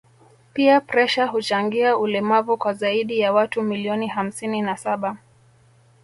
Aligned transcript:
pia 0.53 0.81
presha 0.81 1.25
huchangia 1.27 1.97
ulemavu 1.97 2.57
kwa 2.57 2.73
zaidi 2.73 3.19
ya 3.19 3.33
watu 3.33 3.61
milioni 3.61 4.07
hamsini 4.07 4.61
na 4.61 4.77
saba 4.77 5.17